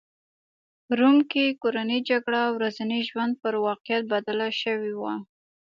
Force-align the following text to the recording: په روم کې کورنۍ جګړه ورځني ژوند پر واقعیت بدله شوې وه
په 0.85 0.93
روم 0.99 1.17
کې 1.31 1.57
کورنۍ 1.61 1.99
جګړه 2.09 2.41
ورځني 2.55 2.99
ژوند 3.09 3.33
پر 3.41 3.53
واقعیت 3.65 4.03
بدله 4.13 4.47
شوې 4.61 4.93
وه 4.99 5.15